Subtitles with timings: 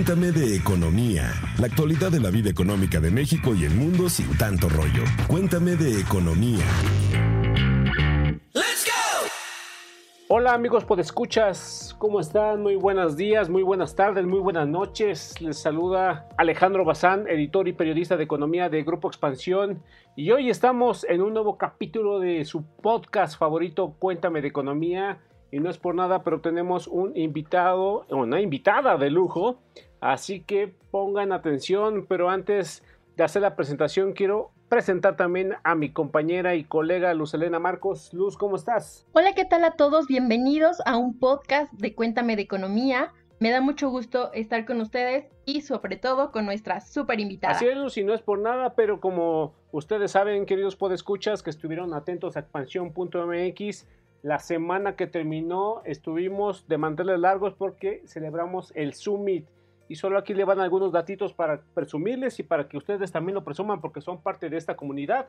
[0.00, 4.34] Cuéntame de economía, la actualidad de la vida económica de México y el mundo sin
[4.38, 5.04] tanto rollo.
[5.28, 6.64] Cuéntame de economía.
[10.28, 12.62] Hola amigos podescuchas, ¿cómo están?
[12.62, 15.38] Muy buenos días, muy buenas tardes, muy buenas noches.
[15.42, 19.82] Les saluda Alejandro Bazán, editor y periodista de economía de Grupo Expansión.
[20.16, 25.20] Y hoy estamos en un nuevo capítulo de su podcast favorito, Cuéntame de Economía.
[25.52, 29.58] Y no es por nada, pero tenemos un invitado, una invitada de lujo.
[30.00, 32.82] Así que pongan atención, pero antes
[33.16, 38.14] de hacer la presentación quiero presentar también a mi compañera y colega Luz Elena Marcos.
[38.14, 39.06] Luz, ¿cómo estás?
[39.12, 40.06] Hola, ¿qué tal a todos?
[40.06, 43.12] Bienvenidos a un podcast de Cuéntame de Economía.
[43.40, 47.54] Me da mucho gusto estar con ustedes y sobre todo con nuestra super invitada.
[47.54, 51.50] Así es, Luz, y no es por nada, pero como ustedes saben, queridos podescuchas, que
[51.50, 53.86] estuvieron atentos a expansión.mx,
[54.22, 59.46] la semana que terminó estuvimos de manteles largos porque celebramos el Summit
[59.90, 63.42] y solo aquí le van algunos datitos para presumirles y para que ustedes también lo
[63.42, 65.26] presuman porque son parte de esta comunidad.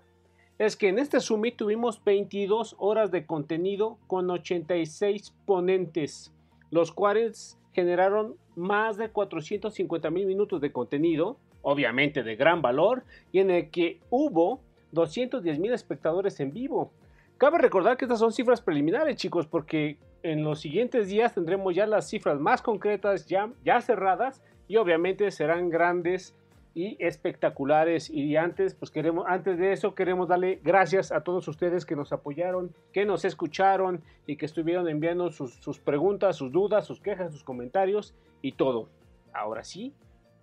[0.60, 6.32] Es que en este Summit tuvimos 22 horas de contenido con 86 ponentes,
[6.70, 13.40] los cuales generaron más de 450 mil minutos de contenido, obviamente de gran valor, y
[13.40, 16.92] en el que hubo 210 mil espectadores en vivo.
[17.40, 21.86] Cabe recordar que estas son cifras preliminares, chicos, porque en los siguientes días tendremos ya
[21.86, 26.36] las cifras más concretas, ya, ya cerradas, y obviamente serán grandes
[26.74, 28.10] y espectaculares.
[28.10, 32.14] Y antes pues queremos antes de eso queremos darle gracias a todos ustedes que nos
[32.14, 37.34] apoyaron que nos escucharon y que estuvieron enviando sus, sus preguntas sus dudas sus quejas
[37.34, 38.88] sus comentarios y todo.
[39.34, 39.94] Ahora sí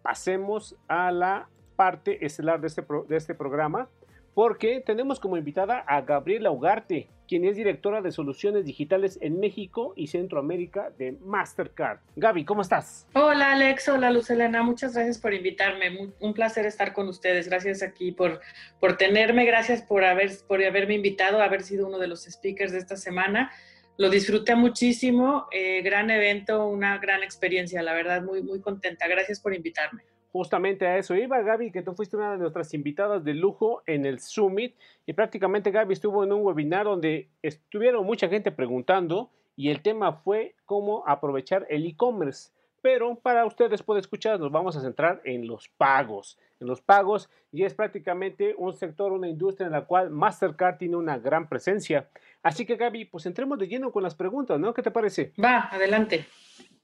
[0.02, 3.88] pasemos a la parte estelar de este, de este programa
[4.34, 9.92] porque tenemos como invitada a Gabriela Ugarte, quien es directora de soluciones digitales en México
[9.94, 11.98] y Centroamérica de Mastercard.
[12.16, 13.06] Gaby, ¿cómo estás?
[13.12, 17.82] Hola Alex, hola Luz Elena, muchas gracias por invitarme, un placer estar con ustedes, gracias
[17.82, 18.40] aquí por,
[18.80, 22.78] por tenerme, gracias por, haber, por haberme invitado, haber sido uno de los speakers de
[22.78, 23.52] esta semana.
[23.98, 29.08] Lo disfruté muchísimo, eh, gran evento, una gran experiencia, la verdad, muy, muy contenta.
[29.08, 33.24] Gracias por invitarme justamente a eso iba Gaby, que tú fuiste una de nuestras invitadas
[33.24, 38.28] de lujo en el Summit y prácticamente Gaby estuvo en un webinar donde estuvieron mucha
[38.28, 42.52] gente preguntando y el tema fue cómo aprovechar el e-commerce.
[42.80, 47.28] Pero para ustedes puede escuchar, nos vamos a centrar en los pagos, en los pagos
[47.50, 52.08] y es prácticamente un sector, una industria en la cual Mastercard tiene una gran presencia.
[52.42, 54.72] Así que Gaby, pues entremos de lleno con las preguntas, ¿no?
[54.74, 55.32] ¿Qué te parece?
[55.42, 56.26] Va, adelante.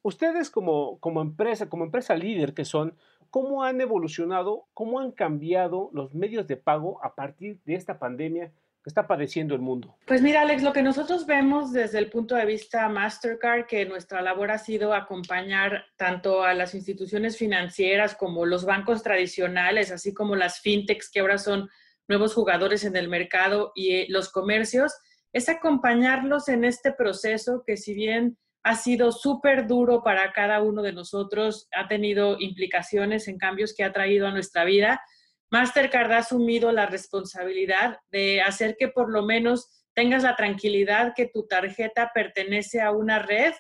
[0.03, 2.94] Ustedes como, como empresa, como empresa líder que son,
[3.34, 8.53] ¿Cómo han evolucionado, cómo han cambiado los medios de pago a partir de esta pandemia
[8.53, 9.97] que está padeciendo el mundo?
[10.06, 14.23] Pues mira, Alex, lo que nosotros vemos desde el punto de vista Mastercard, que nuestra
[14.23, 20.37] labor ha sido acompañar tanto a las instituciones financieras como los bancos tradicionales, así como
[20.37, 21.69] las fintechs que ahora son
[22.06, 24.94] nuevos jugadores en el mercado y eh, los comercios,
[25.33, 30.82] es acompañarlos en este proceso que si bien ha sido súper duro para cada uno
[30.82, 35.02] de nosotros, ha tenido implicaciones en cambios que ha traído a nuestra vida.
[35.50, 41.26] Mastercard ha asumido la responsabilidad de hacer que por lo menos tengas la tranquilidad que
[41.26, 43.52] tu tarjeta pertenece a una red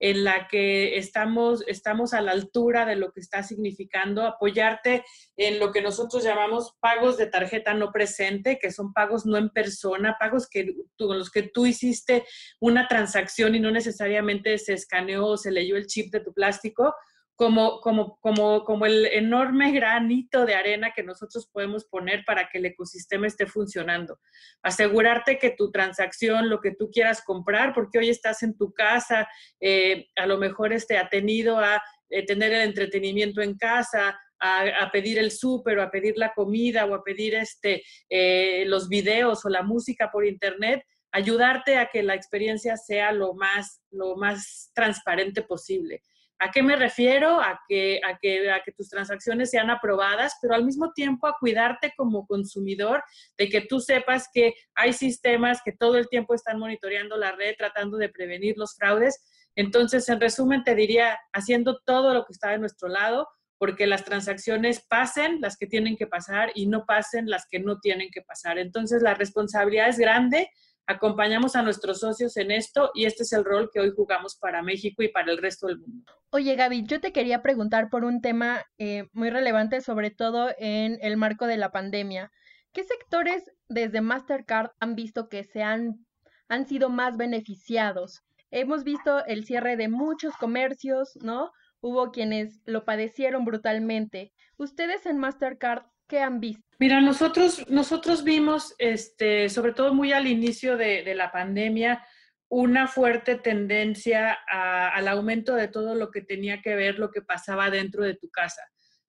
[0.00, 5.04] en la que estamos, estamos a la altura de lo que está significando, apoyarte
[5.36, 9.50] en lo que nosotros llamamos pagos de tarjeta no presente, que son pagos no en
[9.50, 12.24] persona, pagos que con los que tú hiciste
[12.60, 16.94] una transacción y no necesariamente se escaneó o se leyó el chip de tu plástico,
[17.40, 22.58] como, como, como, como el enorme granito de arena que nosotros podemos poner para que
[22.58, 24.20] el ecosistema esté funcionando.
[24.62, 29.26] Asegurarte que tu transacción, lo que tú quieras comprar, porque hoy estás en tu casa,
[29.58, 35.18] eh, a lo mejor esté atenido a eh, tener el entretenimiento en casa, a, pedir
[35.18, 39.48] el súper o a pedir la comida o a pedir este, eh, los videos o
[39.48, 45.40] la música por internet, ayudarte a que la experiencia sea lo más, lo más transparente
[45.40, 46.02] posible.
[46.42, 47.38] ¿A qué me refiero?
[47.38, 51.36] A que, a, que, a que tus transacciones sean aprobadas, pero al mismo tiempo a
[51.38, 53.04] cuidarte como consumidor
[53.36, 57.56] de que tú sepas que hay sistemas que todo el tiempo están monitoreando la red,
[57.58, 59.22] tratando de prevenir los fraudes.
[59.54, 63.28] Entonces, en resumen, te diría, haciendo todo lo que está de nuestro lado,
[63.58, 67.80] porque las transacciones pasen las que tienen que pasar y no pasen las que no
[67.80, 68.58] tienen que pasar.
[68.58, 70.50] Entonces, la responsabilidad es grande,
[70.86, 74.62] acompañamos a nuestros socios en esto y este es el rol que hoy jugamos para
[74.62, 76.12] México y para el resto del mundo.
[76.30, 80.98] Oye Gaby, yo te quería preguntar por un tema eh, muy relevante, sobre todo en
[81.02, 82.30] el marco de la pandemia.
[82.72, 86.06] ¿Qué sectores desde Mastercard han visto que se han,
[86.48, 88.22] han sido más beneficiados?
[88.50, 91.50] Hemos visto el cierre de muchos comercios, ¿no?
[91.80, 94.32] hubo quienes lo padecieron brutalmente.
[94.56, 96.62] Ustedes en Mastercard, ¿qué han visto?
[96.78, 102.04] Mira, nosotros, nosotros vimos, este, sobre todo muy al inicio de, la pandemia,
[102.48, 107.70] una fuerte tendencia al aumento de todo lo que tenía que ver lo que pasaba
[107.70, 108.62] dentro de tu casa.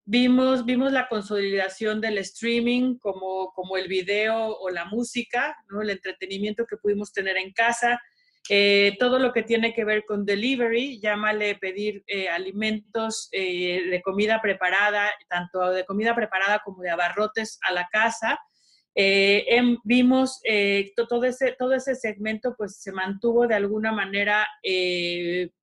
[0.06, 5.81] Vimos, vimos la consolidación del streaming como, como el video o la música, ¿no?
[5.81, 8.00] el entretenimiento que pudimos tener en casa,
[8.50, 14.02] eh, todo lo que tiene que ver con delivery, llámale pedir eh, alimentos eh, de
[14.02, 18.40] comida preparada, tanto de comida preparada como de abarrotes a la casa.
[18.94, 20.42] Em, vimos
[21.08, 24.46] todo, ese, todo ese segmento pues se mantuvo de alguna manera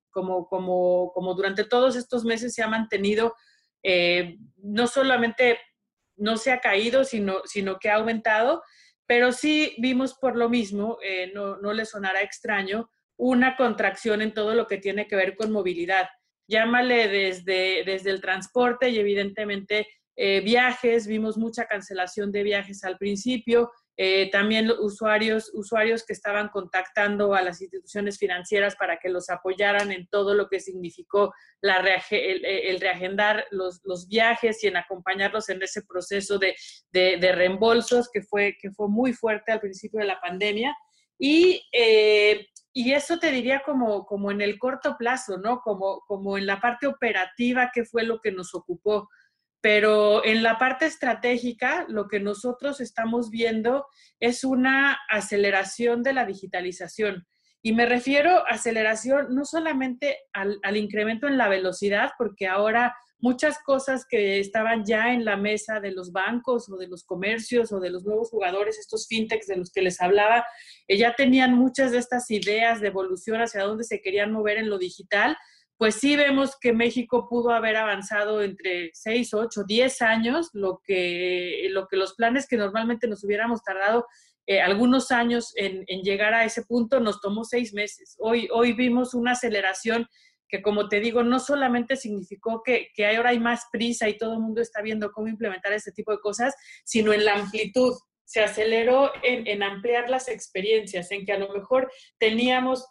[0.09, 3.35] como, como, como durante todos estos meses se ha mantenido
[3.83, 5.57] eh, no solamente
[6.17, 8.61] no se ha caído, sino, sino que ha aumentado,
[9.09, 14.35] pero sí vimos por lo mismo, eh, no, no le sonará extraño, una contracción en
[14.35, 16.07] todo lo que tiene que ver con movilidad.
[16.47, 22.99] Llámale desde, desde el transporte y evidentemente eh, viajes, vimos mucha cancelación de viajes al
[22.99, 23.71] principio,
[24.01, 29.91] eh, también usuarios, usuarios que estaban contactando a las instituciones financieras para que los apoyaran
[29.91, 35.61] en todo lo que significó la el, reagendar los, los, viajes y en acompañarlos en
[35.61, 36.55] ese proceso de,
[36.93, 40.73] de, reembolsos que fue, que fue muy fuerte al principio de la pandemia.
[41.17, 45.59] Y, eh, y eso te diría como, como en el corto plazo, ¿no?
[45.59, 49.09] Como, como en la parte operativa, que fue lo que nos ocupó.
[49.61, 53.85] Pero en la parte estratégica, lo que nosotros estamos viendo
[54.19, 57.27] es una aceleración de la digitalización.
[57.61, 63.59] Y me refiero a aceleración no solamente al, incremento en la velocidad, porque ahora muchas
[63.59, 67.81] cosas que estaban ya en la mesa de los bancos o de los comercios o
[67.81, 70.45] de los nuevos jugadores, estos fintechs de los que les hablaba,
[70.87, 74.69] eh, ya tenían muchas de estas ideas de evolución hacia dónde se querían mover en
[74.69, 75.35] lo digital,
[75.79, 81.67] pues sí vemos que México pudo haber avanzado entre 6, 8, 10 años, lo que,
[81.69, 84.05] lo que los planes que normalmente nos hubiéramos tardado
[84.45, 88.17] eh, algunos años en, llegar a ese punto nos tomó seis meses.
[88.19, 90.05] Hoy, hoy vimos una aceleración
[90.49, 94.33] que, como te digo, no solamente significó que, que ahora hay más prisa y todo
[94.33, 97.93] el mundo está viendo cómo implementar este tipo de cosas, sino en la amplitud.
[98.25, 102.85] Se aceleró en, en ampliar las experiencias, en que a lo mejor teníamos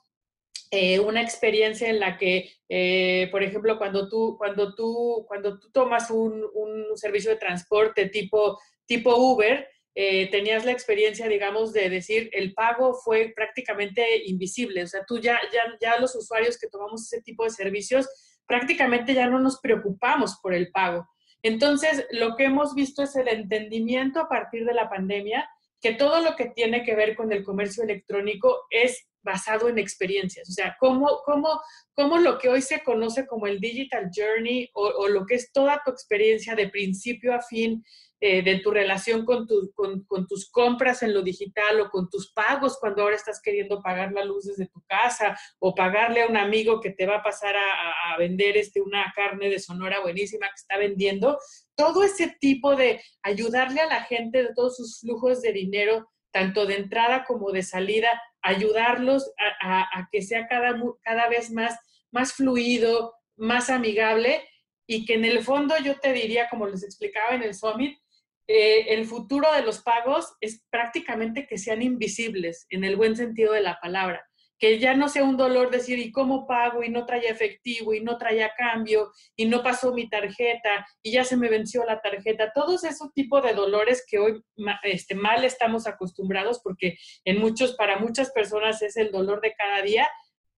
[0.71, 5.71] eh, una experiencia en la que, eh, por ejemplo, cuando tú, cuando tú, cuando tú
[5.71, 11.91] tomas un, un servicio de transporte tipo, tipo Uber, eh, tenías la experiencia, digamos, de
[11.91, 14.85] decir, el pago fue prácticamente invisible.
[14.85, 18.07] O sea, tú ya, ya, ya los usuarios que tomamos ese tipo de servicios,
[18.47, 21.09] prácticamente ya no nos preocupamos por el pago.
[21.43, 25.49] Entonces, lo que hemos visto es el entendimiento a partir de la pandemia
[25.81, 30.49] que todo lo que tiene que ver con el comercio electrónico es basado en experiencias.
[30.49, 31.61] O sea, cómo, cómo,
[31.95, 35.83] cómo lo que hoy se conoce como el digital journey o, lo que es toda
[35.85, 37.85] tu experiencia de principio a fin
[38.21, 42.77] eh, de tu relación con, con, tus compras en lo digital o con tus pagos
[42.81, 46.81] cuando ahora estás queriendo pagar la luz desde tu casa o pagarle a un amigo
[46.81, 50.57] que te va a pasar a, a vender este, una carne de Sonora buenísima que
[50.57, 51.39] está vendiendo.
[51.77, 56.67] Todo ese tipo de ayudarle a la gente de todos sus flujos de dinero tanto
[56.67, 58.09] de entrada como de salida,
[58.43, 61.79] ayudarlos a, que sea cada, cada vez más,
[62.11, 64.43] más fluido, más amigable
[64.87, 67.99] y que en el fondo yo te diría, como les explicaba en el Summit,
[68.47, 73.53] eh, el futuro de los pagos es prácticamente que sean invisibles en el buen sentido
[73.53, 74.28] de la palabra
[74.59, 76.83] que ya no sea un dolor decir, ¿y cómo pago?
[76.83, 81.25] Y no traía efectivo, y no traía cambio, y no pasó mi tarjeta, y ya
[81.25, 82.53] se me venció la tarjeta.
[82.55, 84.43] Todos esos tipos de dolores que hoy
[84.83, 89.83] este, mal estamos acostumbrados, porque en muchos, para muchas personas es el dolor de cada
[89.83, 90.09] día,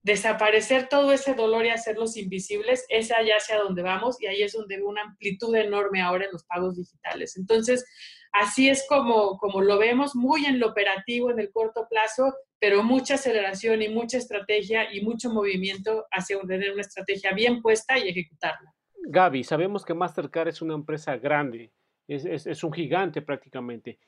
[0.02, 4.52] desaparecer todo ese dolor y hacerlos invisibles, es allá hacia donde vamos, y ahí es
[4.52, 7.36] donde veo una amplitud enorme ahora en los pagos digitales.
[7.36, 7.84] Entonces,
[8.32, 12.82] así es como, como lo vemos, muy en lo operativo, en el corto plazo, pero
[12.82, 18.08] mucha aceleración y mucha estrategia y mucho movimiento hacia tener una estrategia bien puesta y
[18.08, 18.74] ejecutarla.
[19.02, 21.72] Gaby, sabemos que Mastercard es una empresa grande,
[22.06, 23.98] es, un gigante prácticamente.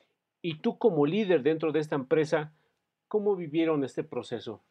[0.41, 2.53] Y tú como líder dentro de esta empresa,
[3.07, 4.61] ¿cómo vivieron este proceso?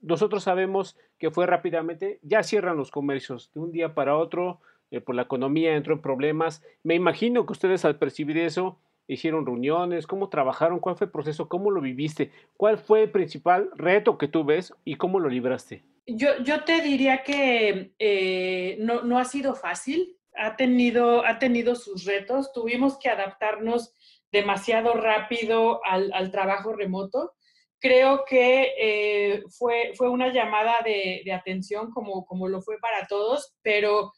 [0.00, 4.60] nosotros sabemos que fue rápidamente, ya cierran los comercios de un día para otro,
[4.90, 6.62] eh, por la economía entró en problemas.
[6.82, 11.48] Me imagino que ustedes al percibir eso hicieron reuniones, cómo trabajaron, cuál fue el proceso,
[11.48, 15.82] cómo lo viviste, cuál fue el principal reto que tú ves y cómo lo libraste.
[16.06, 21.74] Yo, yo te diría que eh, no, no, ha sido fácil, ha tenido, ha tenido
[21.74, 23.94] sus retos, tuvimos que adaptarnos
[24.32, 27.34] demasiado rápido al, trabajo remoto
[27.78, 33.08] creo que eh, fue, fue una llamada de, de, atención como, como lo fue para
[33.08, 34.12] todos, pero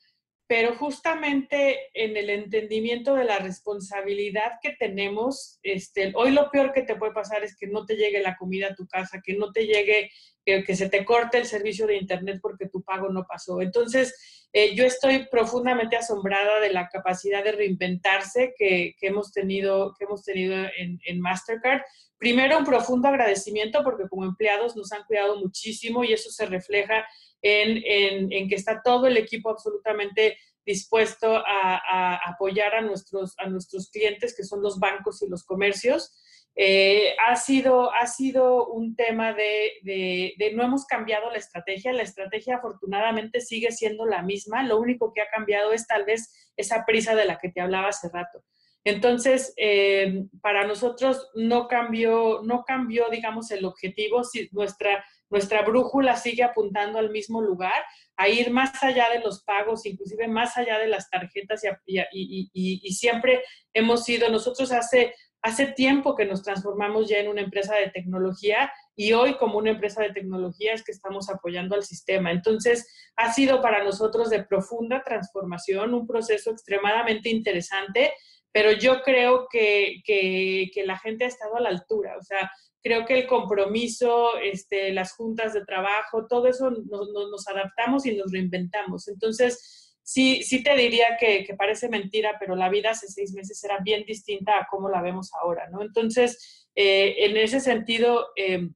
[0.47, 6.83] pero justamente en el entendimiento de la responsabilidad que tenemos, este, hoy lo peor que
[6.83, 9.53] te puede pasar es que no te llegue la comida a tu casa, que no
[9.53, 10.11] te llegue,
[10.45, 13.63] que, se te corte el servicio de Internet porque tu pago no pasó.
[13.63, 20.05] Entonces, eh, yo estoy profundamente asombrada de la capacidad de reinventarse que, hemos tenido, que
[20.05, 21.81] hemos tenido en, en Mastercard.
[22.25, 27.07] Primero, un profundo agradecimiento porque como empleados nos han cuidado muchísimo y eso se refleja
[27.43, 34.35] en, que está todo el equipo absolutamente dispuesto a, apoyar a nuestros, a nuestros clientes,
[34.35, 36.19] que son los bancos y los comercios.
[36.57, 41.93] Eh, ha, sido, ha sido un tema de, de, no hemos cambiado la estrategia.
[41.93, 44.63] La estrategia afortunadamente sigue siendo la misma.
[44.63, 47.89] Lo único que ha cambiado es tal vez esa prisa de la que te hablaba
[47.89, 48.43] hace rato.
[48.85, 54.25] Entonces, eh, para nosotros no cambió, no cambió, digamos, el objetivo.
[54.25, 57.85] Si nuestra nuestra brújula sigue apuntando al mismo lugar,
[58.17, 63.43] a ir más allá de los pagos, inclusive más allá de las tarjetas y, siempre
[63.73, 65.13] hemos sido, nosotros hace,
[65.43, 69.71] hace tiempo que nos transformamos ya en una empresa de tecnología y hoy como una
[69.71, 72.31] empresa de tecnología es que estamos apoyando al sistema.
[72.31, 72.87] Entonces,
[73.17, 78.13] ha sido para nosotros de profunda transformación, un proceso extremadamente interesante,
[78.55, 82.17] pero yo creo que, que, la gente ha estado a la altura.
[82.17, 82.49] O sea,
[82.85, 88.31] creo que el compromiso, este, las juntas de trabajo, todo eso nos, adaptamos y nos
[88.31, 89.09] reinventamos.
[89.09, 93.81] Entonces, sí, sí te diría que, parece mentira, pero la vida hace seis meses era
[93.81, 95.83] bien distinta a cómo la vemos ahora, ¿no?
[95.83, 98.69] Entonces, eh, en ese sentido, eh,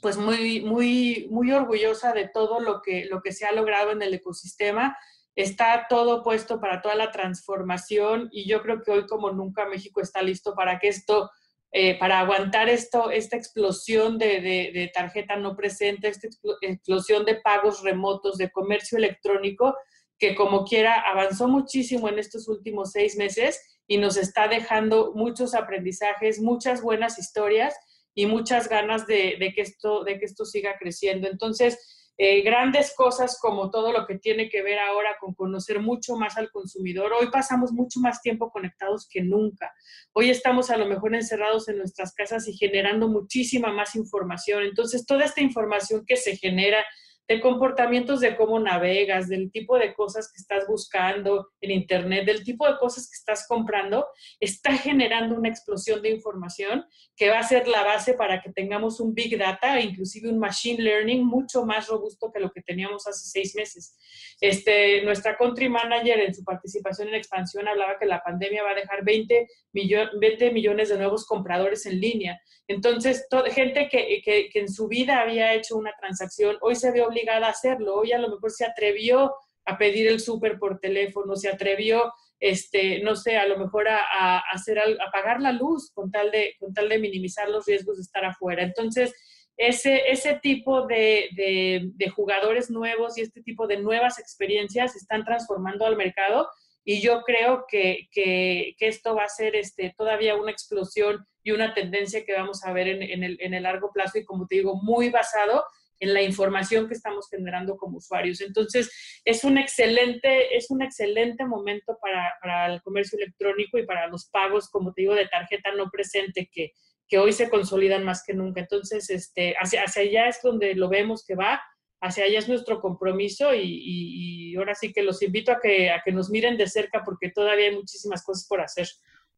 [0.00, 4.02] pues muy, muy, muy orgullosa de todo lo que, lo que se ha logrado en
[4.02, 4.96] el ecosistema.
[5.40, 10.02] Está todo puesto para toda la transformación y yo creo que hoy como nunca México
[10.02, 11.30] está listo para que esto
[11.72, 16.28] eh, para aguantar esto, esta explosión de, tarjeta no presente, esta
[16.62, 19.76] explosión de pagos remotos, de comercio electrónico,
[20.18, 25.54] que como quiera avanzó muchísimo en estos últimos seis meses y nos está dejando muchos
[25.54, 27.74] aprendizajes, muchas buenas historias
[28.14, 31.28] y muchas ganas de, que, esto, de que esto siga creciendo.
[31.28, 31.78] Entonces,
[32.22, 36.36] eh, grandes cosas como todo lo que tiene que ver ahora con conocer mucho más
[36.36, 37.14] al consumidor.
[37.18, 39.72] Hoy pasamos mucho más tiempo conectados que nunca.
[40.12, 44.64] Hoy estamos a lo mejor encerrados en nuestras casas y generando muchísima más información.
[44.64, 46.84] Entonces, toda esta información que se genera
[47.30, 52.42] de comportamientos de cómo navegas, del tipo de cosas que estás buscando en Internet, del
[52.42, 54.04] tipo de cosas que estás comprando,
[54.40, 56.84] está generando una explosión de información
[57.14, 60.82] que va a ser la base para que tengamos un Big Data, inclusive un Machine
[60.82, 63.96] Learning mucho más robusto que lo que teníamos hace seis meses.
[64.40, 68.74] Este, nuestra Country Manager en su participación en expansión hablaba que la pandemia va a
[68.74, 72.40] dejar 20, 20 millones de nuevos compradores en línea.
[72.66, 77.02] Entonces, gente que, que, que en su vida había hecho una transacción, hoy se ve
[77.02, 77.96] obligada a hacerlo.
[77.96, 79.34] Hoy a lo mejor se atrevió
[79.66, 84.38] a pedir el súper por teléfono, se atrevió, este, no sé, a lo mejor a,
[84.38, 88.02] hacer, a pagar la luz con tal, de, con tal de minimizar los riesgos de
[88.02, 88.62] estar afuera.
[88.62, 89.14] Entonces,
[89.56, 95.84] ese, ese tipo de, de, jugadores nuevos y este tipo de nuevas experiencias están transformando
[95.84, 96.48] al mercado
[96.84, 101.74] y yo creo que, que, esto va a ser este, todavía una explosión y una
[101.74, 104.56] tendencia que vamos a ver en, en, el, en el largo plazo y como te
[104.56, 105.64] digo, muy basado
[106.00, 108.40] en la información que estamos generando como usuarios.
[108.40, 108.90] Entonces,
[109.24, 114.28] es un excelente, es un excelente momento para, para el comercio electrónico y para los
[114.30, 116.72] pagos, como te digo, de tarjeta no presente que,
[117.10, 118.60] que hoy se consolidan más que nunca.
[118.60, 121.60] Entonces, este, hacia, hacia allá es donde lo vemos que va,
[122.00, 126.02] hacia allá es nuestro compromiso y, y, ahora sí que los invito a que, a
[126.04, 128.88] que nos miren de cerca porque todavía hay muchísimas cosas por hacer.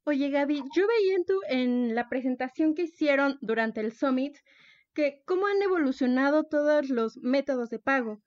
[0.05, 4.37] Oye, Gaby, yo veía en, tu, en la presentación que hicieron durante el Summit
[4.95, 8.21] que cómo han evolucionado todos los métodos de pago.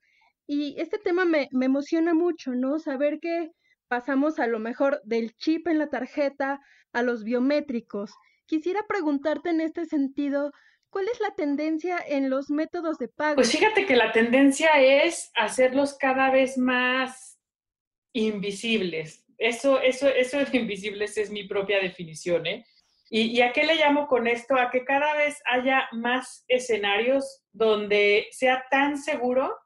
[0.46, 2.78] Y este tema me, me emociona mucho, ¿no?
[2.78, 3.52] Saber que
[3.88, 6.60] pasamos a lo mejor del chip en la tarjeta
[6.92, 8.12] a los biométricos.
[8.46, 10.52] Quisiera preguntarte en este sentido,
[10.90, 13.36] ¿cuál es la tendencia en los métodos de pago?
[13.36, 17.38] Pues fíjate que la tendencia es hacerlos cada vez más
[18.12, 19.24] invisibles.
[19.38, 22.64] Eso, eso, eso de invisibles es mi propia definición, ¿eh?
[23.08, 24.56] ¿Y, a qué le llamo con esto?
[24.56, 29.56] A que cada vez haya más escenarios donde sea tan seguro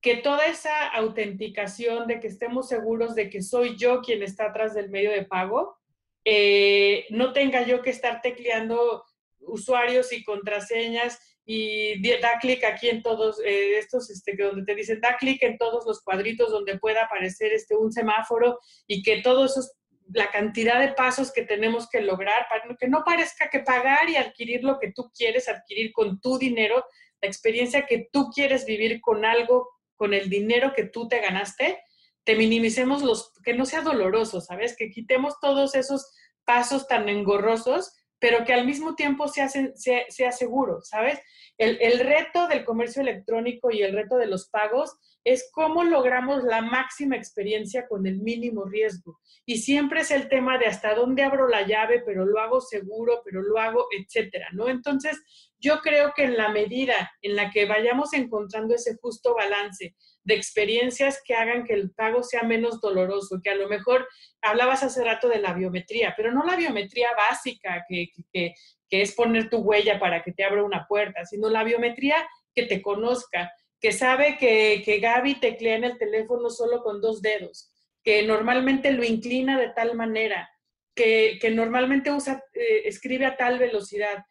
[0.00, 4.74] que toda esa autenticación de que estemos seguros de que soy yo quien está atrás
[4.74, 5.78] del medio de pago,
[6.24, 9.04] eh, no tenga yo que estar tecleando
[9.40, 15.00] usuarios y contraseñas y da clic aquí en todos eh, estos, este, donde te dicen
[15.00, 19.52] da clic en todos los cuadritos donde pueda aparecer este, un semáforo y que todos
[19.52, 19.76] esos
[20.12, 24.16] la cantidad de pasos que tenemos que lograr para que no parezca que pagar y
[24.16, 26.84] adquirir lo que tú quieres adquirir con tu dinero,
[27.22, 31.82] la experiencia que tú quieres vivir con algo, con el dinero que tú te ganaste,
[32.24, 34.76] te minimicemos los, que no sea doloroso, ¿sabes?
[34.76, 36.12] Que quitemos todos esos
[36.44, 41.20] pasos tan engorrosos, pero que al mismo tiempo sea, sea, seguro, ¿sabes?
[41.58, 46.44] El, el reto del comercio electrónico y el reto de los pagos es cómo logramos
[46.44, 49.20] la máxima experiencia con el mínimo riesgo.
[49.46, 53.22] Y siempre es el tema de hasta dónde abro la llave, pero lo hago seguro,
[53.24, 54.68] pero lo hago, etcétera, ¿no?
[54.68, 55.22] Entonces,
[55.58, 60.34] yo creo que en la medida en la que vayamos encontrando ese justo balance de
[60.34, 64.08] experiencias que hagan que el pago sea menos doloroso, que a lo mejor
[64.42, 68.54] hablabas hace rato de la biometría, pero no la biometría básica, que, que,
[68.88, 72.16] que es poner tu huella para que te abra una puerta, sino la biometría
[72.54, 77.20] que te conozca, que sabe que, que Gaby teclea en el teléfono solo con dos
[77.20, 77.70] dedos,
[78.02, 80.48] que normalmente lo inclina de tal manera,
[80.94, 84.24] que, que normalmente usa, eh, escribe a tal velocidad.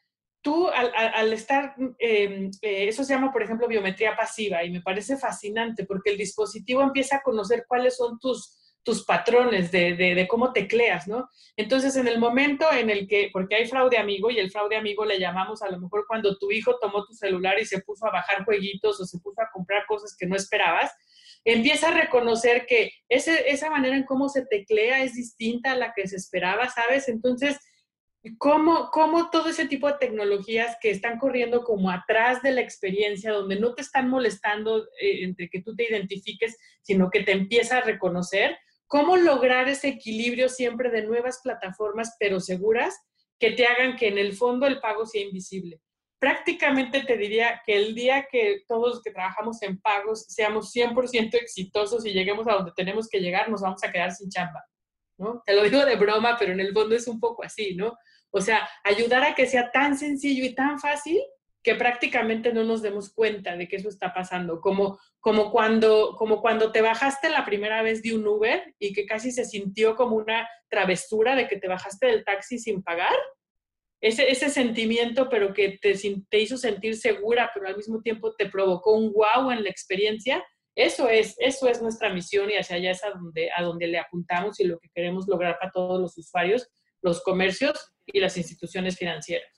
[0.43, 5.17] Tú al, estar, eh, eh, eso se llama, por ejemplo, biometría pasiva y me parece
[5.17, 10.27] fascinante porque el dispositivo empieza a conocer cuáles son tus, tus patrones de, de, de,
[10.27, 11.29] cómo tecleas, ¿no?
[11.55, 15.05] Entonces, en el momento en el que, porque hay fraude amigo y el fraude amigo
[15.05, 18.11] le llamamos a lo mejor cuando tu hijo tomó tu celular y se puso a
[18.11, 20.91] bajar jueguitos o se puso a comprar cosas que no esperabas,
[21.45, 25.93] empieza a reconocer que ese, esa manera en cómo se teclea es distinta a la
[25.93, 27.07] que se esperaba, ¿sabes?
[27.07, 27.57] Entonces,
[28.37, 33.33] ¿Cómo, ¿Cómo, todo ese tipo de tecnologías que están corriendo como atrás de la experiencia,
[33.33, 37.79] donde no te están molestando eh, entre que tú te identifiques, sino que te empieza
[37.79, 42.95] a reconocer, cómo lograr ese equilibrio siempre de nuevas plataformas, pero seguras,
[43.39, 45.81] que te hagan que en el fondo el pago sea invisible.
[46.17, 51.33] Prácticamente te diría que el día que todos los que trabajamos en pagos seamos 100%
[51.33, 54.63] exitosos y lleguemos a donde tenemos que llegar, nos vamos a quedar sin chamba.
[55.17, 55.41] ¿no?
[55.45, 57.97] Te lo digo de broma, pero en el fondo es un poco así, ¿no?
[58.35, 61.21] O sea, ayudar a que sea tan sencillo y tan fácil
[61.61, 66.41] que prácticamente no nos demos cuenta de que eso está pasando, como, como, cuando, como
[66.41, 70.15] cuando te bajaste la primera vez de un Uber y que casi se sintió como
[70.15, 73.15] una travesura de que te bajaste del taxi sin pagar.
[74.01, 75.93] Ese, ese sentimiento, pero que te,
[76.29, 80.43] te hizo sentir segura, pero al mismo tiempo te provocó un wow en la experiencia,
[80.75, 83.99] eso es, eso es nuestra misión y hacia allá es a donde, a donde le
[83.99, 86.67] apuntamos y lo que queremos lograr para todos los usuarios,
[87.01, 89.49] los comercios y las instituciones financieras.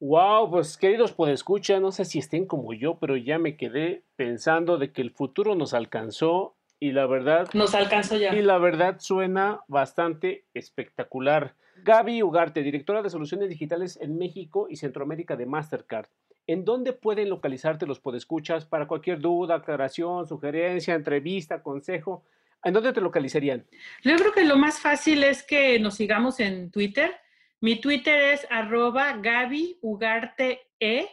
[0.00, 4.78] Wow, pues queridos escucha, no sé si estén como yo, pero ya me quedé pensando
[4.78, 7.48] de que el futuro nos alcanzó y la verdad...
[7.52, 8.32] Nos alcanzó ya.
[8.34, 11.56] Y la verdad suena bastante espectacular.
[11.82, 16.06] Gaby Ugarte, directora de Soluciones Digitales en México y Centroamérica de Mastercard.
[16.46, 22.24] ¿En dónde pueden localizarte los podescuchas para cualquier duda, aclaración, sugerencia, entrevista, consejo?
[22.62, 23.66] ¿En dónde te localizarían?
[24.02, 27.12] Yo creo que lo más fácil es que nos sigamos en Twitter
[27.60, 31.08] mi Twitter es arroba Gaby Ugarte E,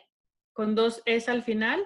[0.54, 1.84] con dos Es al final.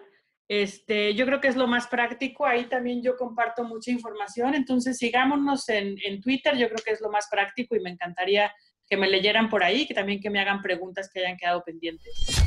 [0.48, 2.46] Este, yo creo que es lo más práctico.
[2.46, 4.56] Ahí también yo comparto mucha información.
[4.56, 6.58] Entonces, sigámonos en, en Twitter.
[6.58, 8.52] Yo creo que es lo más práctico y me encantaría
[8.90, 12.44] que me leyeran por ahí, que también que me hagan preguntas que hayan quedado pendientes.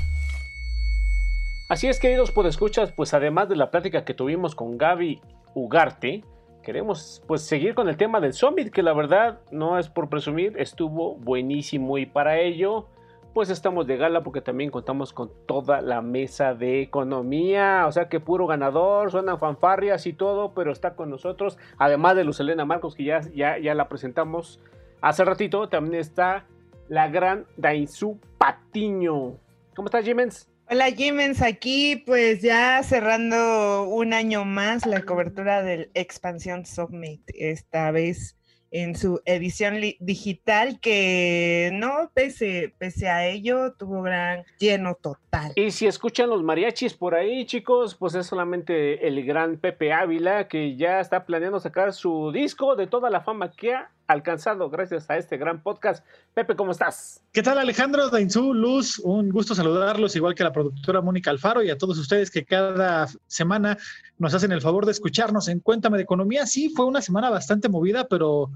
[1.68, 5.20] Así es, queridos podescuchas, pues además de la plática que tuvimos con Gaby
[5.54, 6.22] Ugarte,
[6.62, 10.54] queremos pues seguir con el tema del Summit, que la verdad no es por presumir,
[10.58, 12.86] estuvo buenísimo y para ello
[13.34, 18.08] pues estamos de gala porque también contamos con toda la mesa de economía, o sea
[18.08, 22.64] que puro ganador, suenan fanfarrias y todo, pero está con nosotros, además de Luz Elena
[22.64, 24.60] Marcos que ya, ya, ya la presentamos
[25.00, 26.46] hace ratito, también está
[26.88, 29.38] la gran Dainzú Patiño.
[29.74, 30.51] ¿Cómo estás, Jimens?
[30.72, 37.90] Hola Jimens, aquí pues ya cerrando un año más la cobertura del Expansión Summit, esta
[37.90, 38.38] vez
[38.70, 45.52] en su edición digital que no, pese, pese a ello, tuvo gran lleno total.
[45.56, 50.48] Y si escuchan los mariachis por ahí, chicos, pues es solamente el gran Pepe Ávila
[50.48, 55.08] que ya está planeando sacar su disco de toda la fama que ha alcanzado gracias
[55.10, 56.04] a este gran podcast.
[56.34, 57.22] Pepe, ¿cómo estás?
[57.32, 58.98] ¿Qué tal Alejandro, Dainzú, Luz?
[58.98, 63.08] Un gusto saludarlos, igual que la productora Mónica Alfaro y a todos ustedes que cada
[63.26, 63.78] semana
[64.18, 66.46] nos hacen el favor de escucharnos en Cuéntame de Economía.
[66.46, 68.50] Sí, fue una semana bastante movida, pero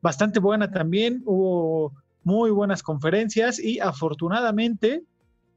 [0.00, 1.22] bastante buena también.
[1.26, 1.92] Hubo
[2.22, 5.02] muy buenas conferencias y afortunadamente,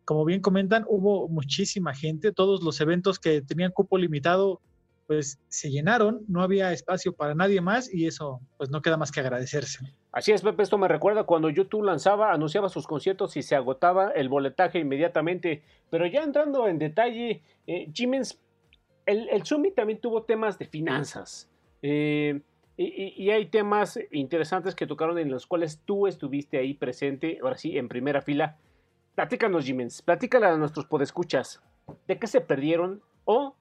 [0.04, 2.32] como bien comentan, hubo muchísima gente.
[2.32, 4.62] Todos los eventos que tenían cupo limitado
[5.08, 9.12] pues se llenaron, no había espacio para nadie más y eso pues no queda más
[9.12, 9.80] que agradecerse.
[10.12, 14.12] Así es, Pepe, esto me recuerda cuando YouTube lanzaba, anunciaba sus conciertos y se agotaba
[14.12, 15.63] el boletaje inmediatamente.
[15.89, 18.39] Pero ya entrando en detalle, eh, Jimens,
[19.06, 21.50] el, el, Summit también tuvo temas de finanzas.
[21.82, 22.42] Eh,
[22.76, 27.78] Y, hay temas interesantes que tocaron en los cuales tú estuviste ahí presente, ahora sí,
[27.78, 28.58] en primera fila.
[29.13, 31.62] Platícanos, Jimens, platícala a nuestros podescuchas.
[32.08, 33.56] ¿De qué se perdieron o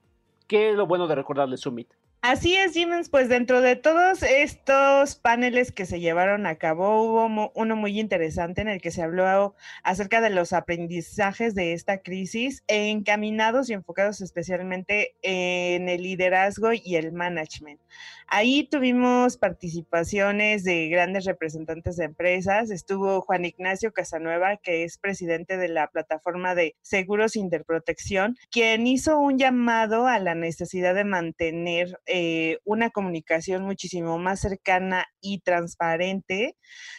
[0.53, 1.91] qué es lo bueno de recordarle Summit?
[2.25, 7.51] Así es, Jimens, pues dentro de todos estos paneles que se llevaron a cabo, hubo
[7.53, 12.63] uno muy interesante en el que se habló acerca de los aprendizajes de esta crisis
[12.67, 17.81] encaminados y enfocados especialmente en el liderazgo y el management.
[18.27, 22.71] Ahí tuvimos participaciones de grandes representantes de empresas.
[22.71, 29.19] Estuvo Juan Ignacio Casanueva, que es presidente de la plataforma de seguros Interprotección, quien hizo
[29.19, 36.55] un llamado a la necesidad de mantener eh, una comunicación muchísimo más cercana y transparente,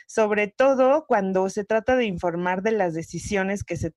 [0.09, 3.93] sobre todo cuando se trata de informar de las decisiones que se,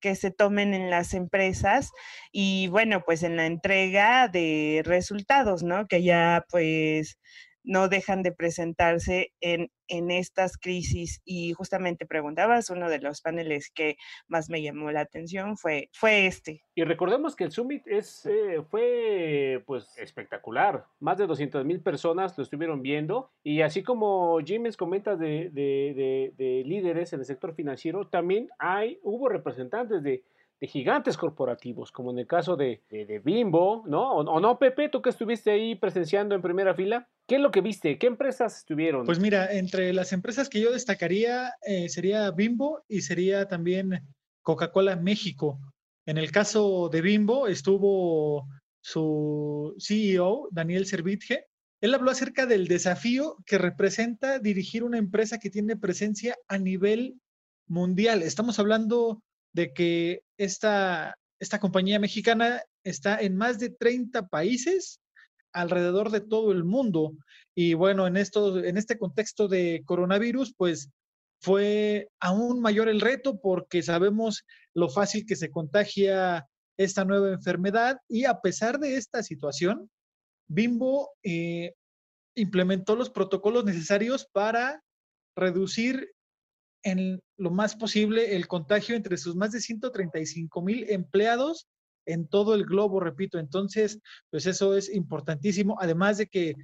[0.00, 1.92] que se tomen en las empresas
[2.30, 5.86] y bueno, pues en la entrega de resultados, ¿no?
[5.86, 7.18] Que ya pues
[7.62, 11.20] no dejan de presentarse en, en, estas crisis.
[11.24, 13.96] Y justamente preguntabas, uno de los paneles que
[14.28, 16.64] más me llamó la atención fue, fue este.
[16.74, 20.86] Y recordemos que el Summit es, eh, fue pues espectacular.
[20.98, 23.30] Más de 200 mil personas lo estuvieron viendo.
[23.42, 28.98] Y así como Jiménez comenta de, de, de, líderes en el sector financiero, también hay,
[29.02, 30.22] hubo representantes de
[30.60, 34.12] de gigantes corporativos, como en el caso de, de, Bimbo, ¿no?
[34.12, 34.90] ¿O, no, Pepe?
[34.90, 37.08] ¿Tú que estuviste ahí presenciando en primera fila?
[37.26, 37.98] ¿Qué es lo que viste?
[37.98, 39.06] ¿Qué empresas estuvieron?
[39.06, 44.06] Pues mira, entre las empresas que yo destacaría eh, sería Bimbo y sería también
[44.42, 45.58] Coca-Cola México.
[46.04, 48.46] En el caso de Bimbo estuvo
[48.82, 51.46] su CEO, Daniel Servitje.
[51.80, 57.18] Él habló acerca del desafío que representa dirigir una empresa que tiene presencia a nivel
[57.66, 58.22] mundial.
[58.22, 65.00] Estamos hablando de que esta, esta compañía mexicana está en más de 30 países
[65.52, 67.12] alrededor de todo el mundo.
[67.54, 70.90] Y bueno, en, esto, en este contexto de coronavirus, pues
[71.40, 77.98] fue aún mayor el reto porque sabemos lo fácil que se contagia esta nueva enfermedad
[78.08, 79.90] y a pesar de esta situación,
[80.48, 81.74] Bimbo eh,
[82.34, 84.82] implementó los protocolos necesarios para
[85.36, 86.12] reducir
[86.82, 91.68] en lo más posible el contagio entre sus más de 135 mil empleados
[92.06, 93.38] en todo el globo, repito.
[93.38, 96.54] Entonces, pues eso es importantísimo, además de que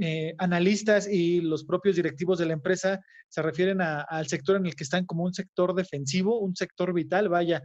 [0.00, 4.76] eh, analistas y los propios directivos de la empresa se refieren al sector en el
[4.76, 7.62] que están como un sector defensivo, un sector vital, vaya,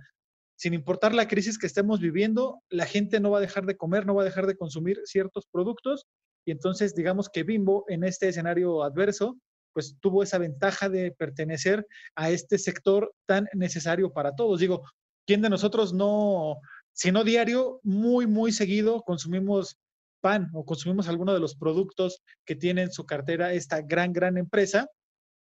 [0.56, 4.06] sin importar la crisis que estemos viviendo, la gente no va a dejar de comer,
[4.06, 6.06] no va a dejar de consumir ciertos productos.
[6.46, 9.38] Y entonces digamos que Bimbo en este escenario adverso
[9.74, 14.60] pues tuvo esa ventaja de pertenecer a este sector tan necesario para todos.
[14.60, 14.84] Digo,
[15.26, 16.58] ¿quién de nosotros no,
[16.94, 19.78] si no diario, muy, muy seguido consumimos
[20.22, 24.38] pan o consumimos alguno de los productos que tiene en su cartera esta gran, gran
[24.38, 24.88] empresa?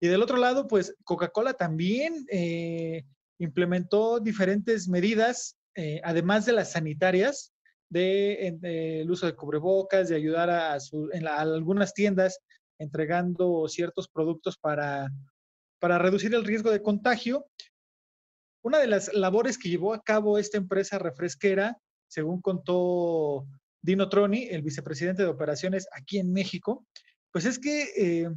[0.01, 3.03] Y del otro lado, pues Coca-Cola también eh,
[3.37, 7.51] implementó diferentes medidas, eh, además de las sanitarias,
[7.89, 10.77] de, uso de cubrebocas, de ayudar a,
[11.11, 12.39] en algunas tiendas
[12.79, 15.09] entregando ciertos productos para,
[15.79, 17.45] para reducir el riesgo de contagio.
[18.63, 23.45] Una de las labores que llevó a cabo esta empresa refresquera, según contó
[23.81, 26.85] Dino Troni, el vicepresidente de operaciones aquí en México,
[27.31, 28.29] pues es que eh,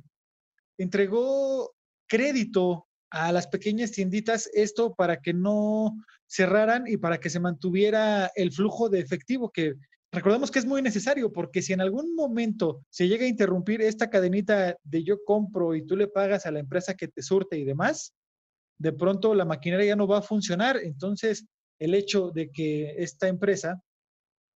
[0.78, 1.72] entregó
[2.06, 8.30] crédito a las pequeñas tienditas esto para que no cerraran y para que se mantuviera
[8.34, 9.74] el flujo de efectivo que
[10.12, 14.10] recordemos que es muy necesario porque si en algún momento se llega a interrumpir esta
[14.10, 17.64] cadenita de yo compro y tú le pagas a la empresa que te surte y
[17.64, 18.12] demás,
[18.78, 20.76] de pronto la maquinaria ya no va a funcionar.
[20.76, 21.46] Entonces,
[21.78, 23.82] el hecho de que esta empresa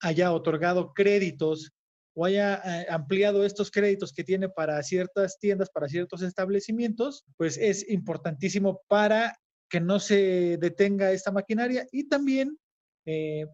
[0.00, 1.70] haya otorgado créditos
[2.16, 7.56] o haya eh, ampliado estos créditos que tiene para ciertas tiendas, para ciertos establecimientos, pues
[7.58, 9.36] es importantísimo para
[9.68, 12.58] que no se detenga esta maquinaria y también
[13.06, 13.46] eh,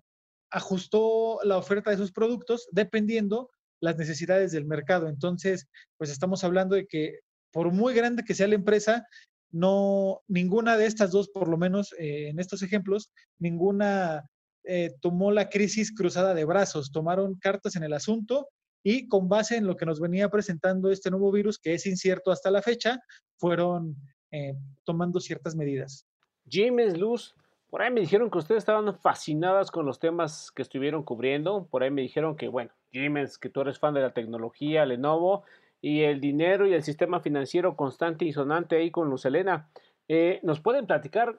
[0.51, 5.09] ajustó la oferta de sus productos dependiendo las necesidades del mercado.
[5.09, 7.21] Entonces, pues estamos hablando de que
[7.53, 9.07] por muy grande que sea la empresa,
[9.51, 14.25] no ninguna de estas dos, por lo menos eh, en estos ejemplos, ninguna
[14.65, 18.49] eh, tomó la crisis cruzada de brazos, tomaron cartas en el asunto
[18.83, 22.31] y con base en lo que nos venía presentando este nuevo virus, que es incierto
[22.31, 23.01] hasta la fecha,
[23.37, 23.97] fueron
[24.31, 26.07] eh, tomando ciertas medidas.
[26.49, 27.35] James Luz,
[27.71, 31.69] por ahí me dijeron que ustedes estaban fascinadas con los temas que estuvieron cubriendo.
[31.71, 35.45] Por ahí me dijeron que, bueno, Jiménez, que tú eres fan de la tecnología, Lenovo,
[35.81, 39.69] y el dinero y el sistema financiero constante y sonante ahí con Luz Elena.
[40.09, 41.39] Eh, ¿Nos pueden platicar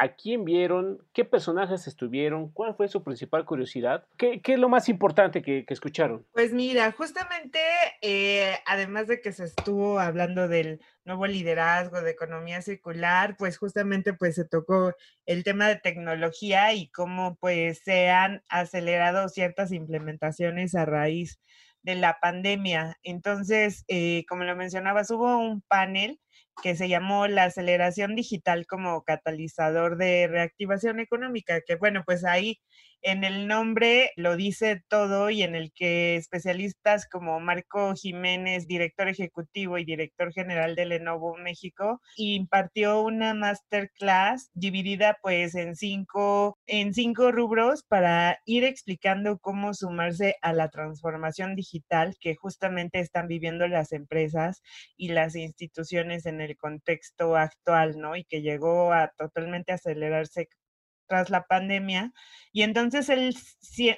[0.00, 1.04] ¿A quién vieron?
[1.12, 2.52] ¿Qué personajes estuvieron?
[2.52, 4.06] ¿Cuál fue su principal curiosidad?
[4.16, 6.24] ¿Qué, es lo más importante que, que escucharon?
[6.32, 7.58] Pues mira, justamente,
[8.00, 14.12] eh, además de que se estuvo hablando del nuevo liderazgo de economía circular, pues justamente
[14.12, 14.92] pues se tocó
[15.26, 21.40] el tema de tecnología y cómo pues se han acelerado ciertas implementaciones a raíz
[21.82, 22.96] de la pandemia.
[23.02, 26.20] Entonces, eh, como lo mencionabas, hubo un panel
[26.62, 32.60] que se llamó la aceleración digital como catalizador de reactivación económica, que bueno, pues ahí
[33.02, 39.08] en el nombre lo dice todo y en el que especialistas como Marco Jiménez, director
[39.08, 46.94] ejecutivo y director general de Lenovo México, impartió una masterclass dividida pues en cinco, en
[46.94, 53.68] cinco rubros para ir explicando cómo sumarse a la transformación digital que justamente están viviendo
[53.68, 54.62] las empresas
[54.96, 58.16] y las instituciones en el contexto actual, ¿no?
[58.16, 60.48] Y que llegó a totalmente acelerarse
[61.08, 62.12] tras la pandemia.
[62.52, 63.34] Y entonces él,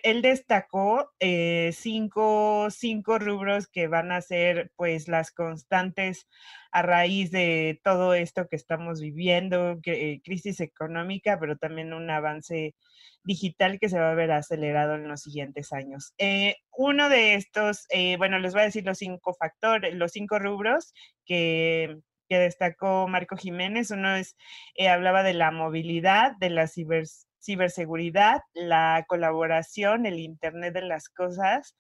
[0.02, 6.26] él destacó eh, cinco, cinco, rubros que van a ser pues las constantes
[6.72, 12.74] a raíz de todo esto que estamos viviendo, que, crisis económica, pero también un avance
[13.22, 16.14] digital que se va a ver acelerado en los siguientes años.
[16.18, 20.38] Eh, uno de estos, eh, bueno, les voy a decir los cinco factores, los cinco
[20.38, 20.94] rubros
[21.26, 21.98] que
[22.30, 23.90] que destacó Marco Jiménez.
[23.90, 24.36] Uno es,
[24.76, 31.74] eh, hablaba de la movilidad, de la ciberseguridad, la colaboración, el Internet de las Cosas,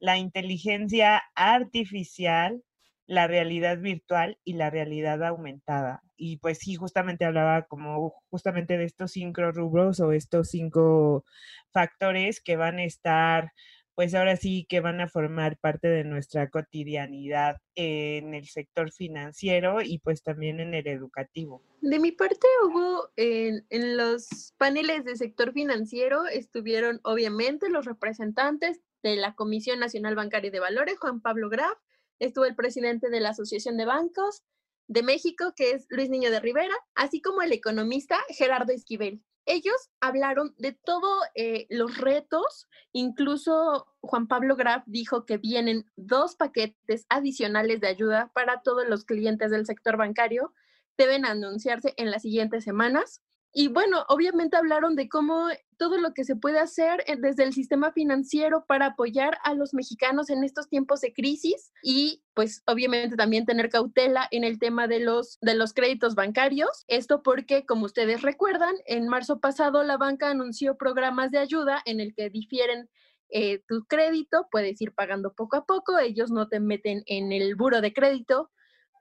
[0.00, 2.62] la inteligencia artificial,
[3.06, 6.02] la realidad virtual y la realidad aumentada.
[6.16, 11.24] Y pues sí, justamente hablaba como justamente de estos cinco rubros o estos cinco
[11.72, 13.52] factores que van a estar
[13.94, 19.82] pues ahora sí que van a formar parte de nuestra cotidianidad en el sector financiero
[19.82, 21.62] y pues también en el educativo.
[21.80, 23.64] De mi parte hubo en,
[23.96, 30.60] los paneles de sector financiero estuvieron obviamente los representantes de la Comisión Nacional Bancaria de
[30.60, 31.76] Valores, Juan Pablo Graf,
[32.18, 34.42] estuvo el presidente de la Asociación de Bancos
[34.86, 39.90] de México, que es Luis Niño de Rivera, así como el economista Gerardo Esquivel ellos
[40.00, 47.06] hablaron de todos eh, los retos, incluso Juan Pablo Graf dijo que vienen dos paquetes
[47.08, 50.52] adicionales de ayuda para todos los clientes del sector bancario,
[50.96, 53.22] deben anunciarse en las siguientes semanas.
[53.54, 57.52] Y bueno, obviamente hablaron de cómo todo lo que se puede hacer eh, desde el
[57.52, 63.16] sistema financiero para apoyar a los mexicanos en estos tiempos de crisis y pues obviamente
[63.16, 66.84] también tener cautela en el tema de los, de los créditos bancarios.
[66.88, 72.00] Esto porque, como ustedes recuerdan, en marzo pasado la banca anunció programas de ayuda en
[72.00, 72.88] el que difieren
[73.28, 77.54] eh, tu crédito, puedes ir pagando poco a poco, ellos no te meten en el
[77.54, 78.50] buro de crédito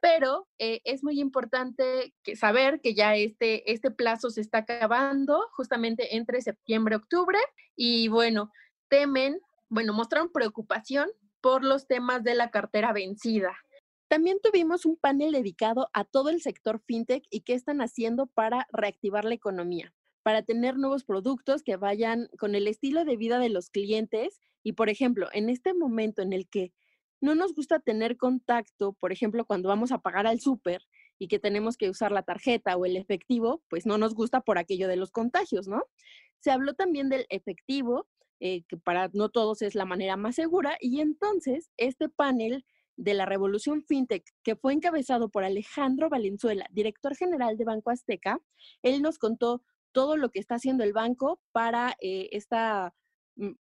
[0.02, 5.48] pero eh, es muy importante que saber que ya este, este plazo se está acabando
[5.54, 7.38] justamente entre septiembre y octubre
[7.76, 8.52] y bueno,
[8.90, 11.08] temen, bueno, mostraron preocupación
[11.40, 13.56] por los temas de la cartera vencida.
[14.10, 18.68] También tuvimos un panel dedicado a todo el sector fintech y qué están haciendo para
[18.74, 23.50] reactivar la economía, para tener nuevos productos que vayan con el estilo de vida de
[23.50, 26.74] los clientes y, por ejemplo, en este momento en el que
[27.22, 30.82] no nos gusta tener contacto, por ejemplo, cuando vamos a pagar al súper
[31.20, 34.58] y que tenemos que usar la tarjeta o el efectivo, pues no nos gusta por
[34.58, 35.84] aquello de los contagios, ¿no?
[36.40, 38.08] Se habló también del efectivo,
[38.40, 42.66] eh, que para no todos es la manera más segura, y entonces este panel
[42.98, 48.40] de la revolución fintech, que fue encabezado por Alejandro Valenzuela, director general de Banco Azteca,
[48.82, 52.94] él nos contó todo lo que está haciendo el banco para eh, esta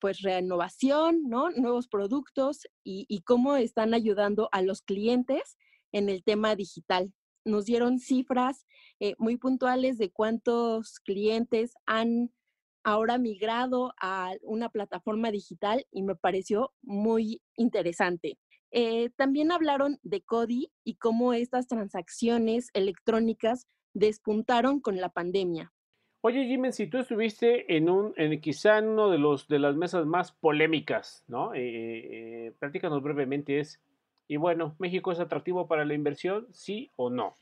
[0.01, 1.51] pues renovación, ¿no?
[1.51, 5.57] Nuevos productos y, cómo están ayudando a los clientes
[5.93, 7.13] en el tema digital.
[7.45, 8.67] Nos dieron cifras
[9.01, 12.31] eh, muy puntuales de cuántos clientes han
[12.85, 18.39] ahora migrado a una plataforma digital y me pareció muy interesante.
[18.73, 25.73] Eh, también hablaron de CODI y cómo estas transacciones electrónicas despuntaron con la pandemia.
[26.23, 29.75] Oye, Jimmy, si tú estuviste en un, en quizá en uno de los de las
[29.75, 31.55] mesas más polémicas, ¿no?
[31.55, 32.09] Eh, eh,
[32.49, 33.81] eh platícanos brevemente es,
[34.29, 37.37] y bueno, ¿México es atractivo para la inversión, sí o no?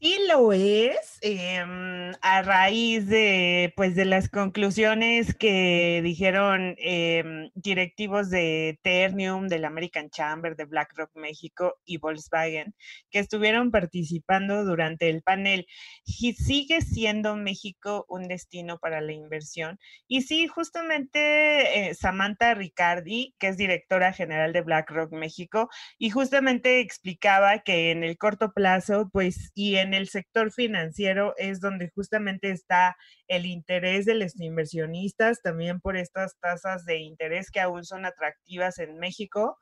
[0.00, 8.30] Sí lo es, em, a raíz de, pues, de las conclusiones que dijeron em, directivos
[8.30, 12.76] de Ternium, del American Chamber, de BlackRock México y Volkswagen,
[13.10, 15.66] que estuvieron participando durante el panel.
[16.04, 19.80] Y sigue siendo México un destino para la inversión.
[20.06, 26.78] Y sí, justamente eh, Samantha Ricardi, que es directora general de BlackRock México, y justamente
[26.80, 32.50] explicaba que en el corto plazo, pues, y en el sector financiero es donde justamente
[32.50, 32.96] está
[33.28, 38.78] el interés de los inversionistas, también por estas tasas de interés que aún son atractivas
[38.78, 39.58] en México.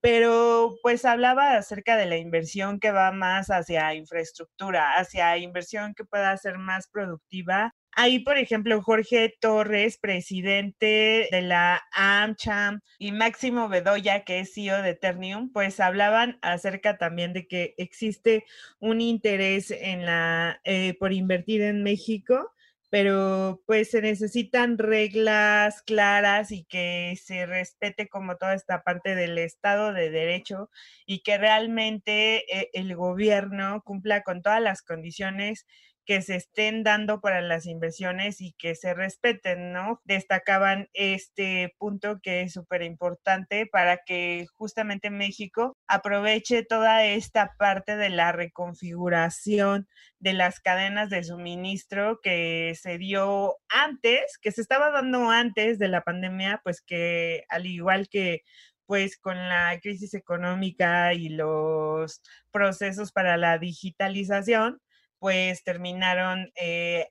[0.00, 6.04] Pero pues hablaba acerca de la inversión que va más hacia infraestructura, hacia inversión que
[6.04, 13.68] pueda ser más productiva Ahí, por ejemplo, Jorge Torres, presidente de la AmCham, y Máximo
[13.68, 18.44] Bedoya, que es CEO de Eternium, pues hablaban acerca también de que existe
[18.78, 22.52] un interés en la, eh, por invertir en México
[22.90, 29.36] pero pues se necesitan reglas claras y que se respete como toda esta parte del
[29.38, 30.70] Estado de Derecho
[31.06, 35.66] y que realmente eh, el gobierno cumpla con todas las condiciones
[36.08, 40.00] que se estén dando para las inversiones y que se respeten, ¿no?
[40.04, 47.98] Destacaban este punto que es súper importante para que justamente México aproveche toda esta parte
[47.98, 49.86] de la reconfiguración
[50.18, 55.88] de las cadenas de suministro que se dio antes, que se estaba dando antes de
[55.88, 58.44] la pandemia, pues que al igual que
[58.86, 64.80] pues con la crisis económica y los procesos para la digitalización,
[65.18, 67.08] pues terminaron eh,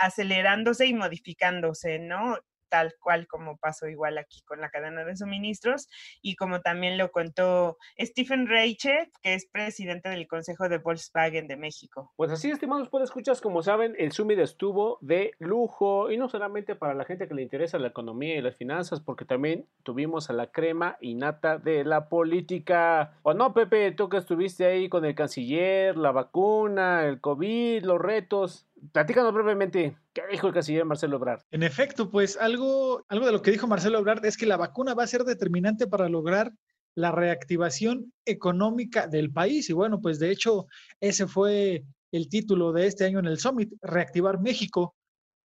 [0.00, 2.38] acelerándose y modificándose, ¿no?
[2.74, 5.88] Tal cual como pasó igual aquí con la cadena de suministros
[6.20, 11.56] y como también lo contó Stephen Reiche, que es presidente del Consejo de Volkswagen de
[11.56, 12.12] México.
[12.16, 16.94] Pues así, estimados escuchas, como saben, el Summit estuvo de lujo y no solamente para
[16.94, 20.50] la gente que le interesa la economía y las finanzas, porque también tuvimos a la
[20.50, 23.18] crema y nata de la política.
[23.22, 23.92] ¿O no, Pepe?
[23.92, 28.66] Tú que estuviste ahí con el canciller, la vacuna, el COVID, los retos.
[28.92, 31.42] Platícanos brevemente, ¿qué dijo el canciller Marcelo Ebrard?
[31.50, 34.94] En efecto, pues algo, algo de lo que dijo Marcelo Ebrard es que la vacuna
[34.94, 36.52] va a ser determinante para lograr
[36.96, 39.68] la reactivación económica del país.
[39.70, 40.66] Y bueno, pues de hecho,
[41.00, 44.94] ese fue el título de este año en el Summit, Reactivar México.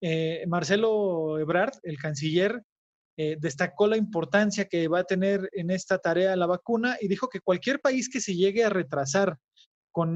[0.02, 2.62] Eh, Marcelo Ebrard, el canciller,
[3.18, 7.28] eh, destacó la importancia que va a tener en esta tarea la vacuna y dijo
[7.28, 9.38] que cualquier país que se llegue a retrasar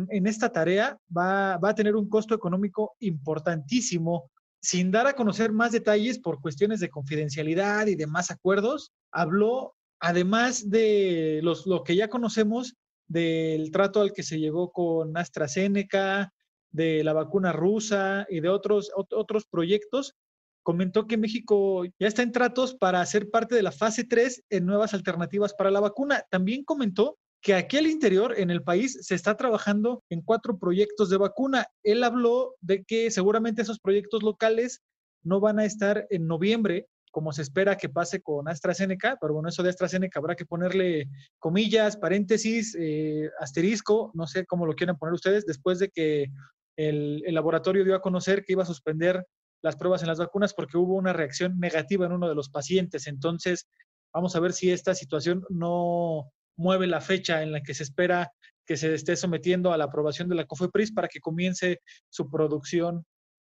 [0.10, 4.32] en esta tarea va, a tener un costo económico importantísimo.
[4.62, 10.70] Sin dar a conocer más detalles por cuestiones de confidencialidad y demás acuerdos, habló, además
[10.70, 12.76] de los, lo que ya conocemos,
[13.08, 16.32] del trato al que se llegó con AstraZeneca,
[16.72, 20.16] de la vacuna rusa y de otros, otros proyectos,
[20.64, 24.66] comentó que México ya está en tratos para ser parte de la fase 3 en
[24.66, 26.26] nuevas alternativas para la vacuna.
[26.32, 31.10] También comentó que aquí al interior, en el país, se está trabajando en cuatro proyectos
[31.10, 31.68] de vacuna.
[31.84, 34.82] Él habló de que seguramente esos proyectos locales
[35.24, 39.50] no van a estar en noviembre, como se espera que pase con AstraZeneca, pero bueno,
[39.50, 44.98] eso de AstraZeneca habrá que ponerle comillas, paréntesis, eh, asterisco, no sé cómo lo quieran
[44.98, 46.32] poner ustedes, después de que
[46.78, 49.28] el, el laboratorio dio a conocer que iba a suspender
[49.62, 53.06] las pruebas en las vacunas porque hubo una reacción negativa en uno de los pacientes.
[53.08, 53.68] Entonces,
[54.14, 58.32] vamos a ver si esta situación no, mueve la fecha en la que se espera
[58.66, 63.06] que se esté sometiendo a la aprobación de la COFEPRIS para que comience su producción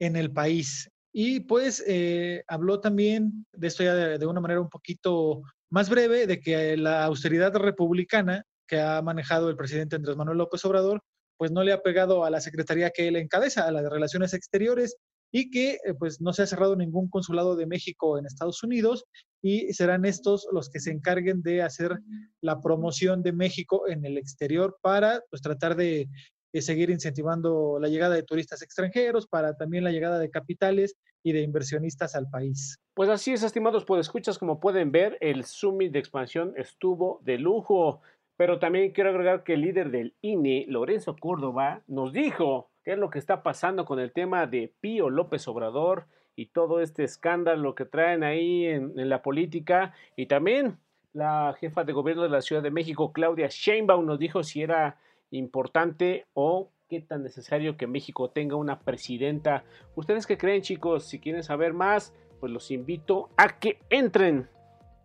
[0.00, 0.88] en el país.
[1.12, 6.26] Y pues eh, habló también de esto ya de, una manera un poquito más breve,
[6.26, 11.02] de que la austeridad republicana que ha manejado el presidente Andrés Manuel López Obrador,
[11.36, 14.34] pues no le ha pegado a la secretaría que él encabeza, a la de Relaciones
[14.34, 14.96] Exteriores,
[15.30, 19.04] y que eh, pues no se ha cerrado ningún consulado de México en Estados Unidos
[19.44, 21.98] y serán estos los que se encarguen de hacer
[22.40, 26.08] la promoción de México en el exterior para pues tratar de,
[26.54, 31.42] seguir incentivando la llegada de turistas extranjeros, para también la llegada de capitales y de
[31.42, 32.78] inversionistas al país.
[32.94, 38.00] Pues así es, estimados escuchas como pueden ver, el Summit de expansión estuvo de lujo,
[38.38, 42.98] pero también quiero agregar que el líder del INE, Lorenzo Córdoba, nos dijo qué es
[42.98, 47.74] lo que está pasando con el tema de Pío López Obrador y todo este escándalo
[47.74, 49.94] que traen ahí en, la política.
[50.16, 50.78] Y también
[51.12, 54.98] la jefa de gobierno de la Ciudad de México, Claudia Sheinbaum, nos dijo si era
[55.30, 59.64] importante o qué tan necesario que México tenga una presidenta.
[59.94, 61.04] ¿Ustedes qué creen, chicos?
[61.04, 64.48] Si quieren saber más, pues los invito a que entren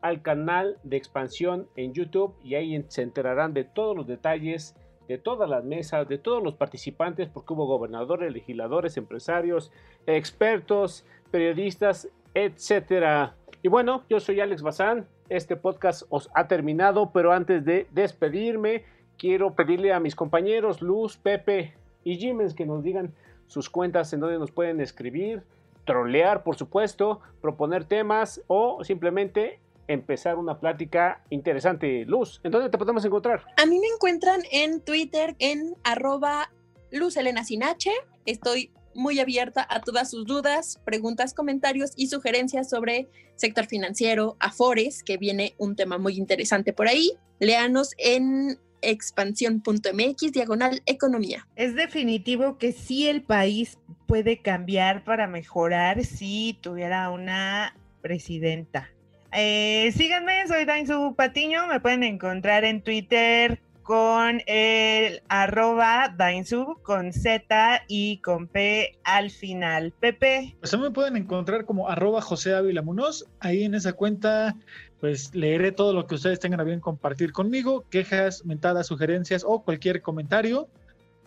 [0.02, 4.76] al canal de expansión en YouTube y ahí se enterarán de todos los detalles
[5.10, 9.72] de todas las mesas, de todos los participantes, porque hubo gobernadores, legisladores, empresarios,
[10.06, 13.36] expertos, periodistas, etcétera.
[13.64, 15.08] Y bueno, yo soy Alex Bazán.
[15.28, 18.86] Este podcast os ha terminado, pero antes de despedirme,
[19.18, 23.12] quiero pedirle a mis compañeros Luz, Pepe y Jiménez que nos digan
[23.48, 25.42] sus cuentas en donde nos pueden escribir,
[25.86, 29.60] trolear, por supuesto, proponer temas o simplemente
[29.90, 32.06] empezar una plática interesante.
[32.06, 33.44] Luz, ¿en dónde te podemos encontrar?
[33.58, 36.52] A mí me encuentran en Twitter en arroba
[36.92, 37.92] Luz Elena Sinache.
[38.26, 45.04] Estoy muy abierta a todas sus dudas, preguntas, comentarios y sugerencias sobre sector financiero, Afores,
[45.04, 47.14] que viene un tema muy interesante por ahí.
[47.40, 51.48] Léanos en expansión.mx diagonal economía.
[51.56, 58.90] Es definitivo que sí el país puede cambiar para mejorar si tuviera una presidenta.
[59.32, 67.12] Eh, síganme, soy Dainzu Patiño, me pueden encontrar en Twitter con el arroba Dainzu con
[67.12, 69.94] Z y con P al final.
[70.00, 70.56] Pepe.
[70.60, 73.26] Pues me pueden encontrar como arroba José Ávila Munoz.
[73.40, 74.56] Ahí en esa cuenta
[75.00, 79.64] pues leeré todo lo que ustedes tengan a bien compartir conmigo, quejas, mentadas, sugerencias o
[79.64, 80.68] cualquier comentario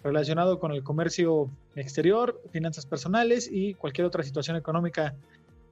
[0.05, 5.15] relacionado con el comercio exterior, finanzas personales y cualquier otra situación económica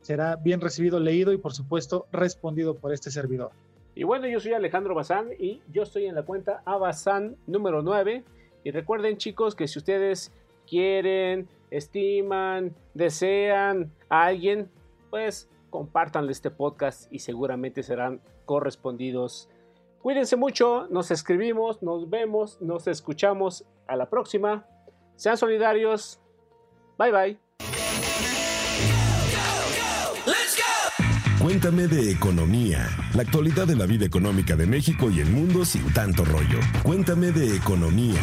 [0.00, 3.52] será bien recibido, leído y por supuesto respondido por este servidor.
[3.94, 8.24] Y bueno, yo soy Alejandro Bazán y yo estoy en la cuenta Abazán número 9.
[8.64, 10.32] Y recuerden chicos que si ustedes
[10.66, 14.70] quieren, estiman, desean a alguien,
[15.10, 19.48] pues compártanle este podcast y seguramente serán correspondidos.
[20.02, 23.64] Cuídense mucho, nos escribimos, nos vemos, nos escuchamos.
[23.86, 24.64] A la próxima.
[25.16, 26.20] Sean solidarios.
[26.96, 27.49] Bye bye.
[31.50, 35.92] Cuéntame de economía, la actualidad de la vida económica de México y el mundo sin
[35.92, 36.60] tanto rollo.
[36.84, 38.20] Cuéntame de economía.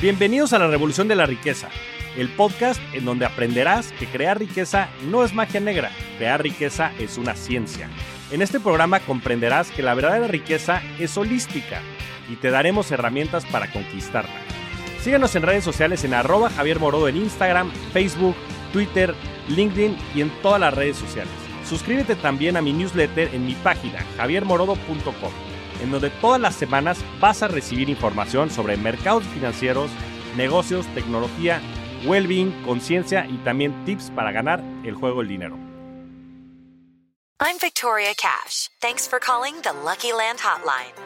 [0.00, 1.68] Bienvenidos a la Revolución de la Riqueza,
[2.16, 7.18] el podcast en donde aprenderás que crear riqueza no es magia negra, crear riqueza es
[7.18, 7.88] una ciencia.
[8.32, 11.82] En este programa comprenderás que la verdadera riqueza es holística
[12.28, 14.45] y te daremos herramientas para conquistarla.
[15.06, 18.34] Síguenos en redes sociales en arroba Javier Morodo en Instagram, Facebook,
[18.72, 19.14] Twitter,
[19.46, 21.32] LinkedIn y en todas las redes sociales.
[21.64, 25.32] Suscríbete también a mi newsletter en mi página javiermorodo.com,
[25.80, 29.92] en donde todas las semanas vas a recibir información sobre mercados financieros,
[30.36, 31.60] negocios, tecnología,
[32.04, 35.56] well-being, conciencia y también tips para ganar el juego del dinero.
[37.38, 38.70] I'm Victoria Cash.
[38.80, 41.05] Thanks for calling the Lucky Land Hotline.